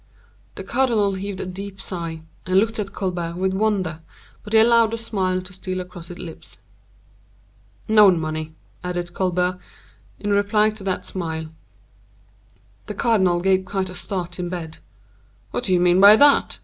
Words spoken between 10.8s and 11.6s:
that smile.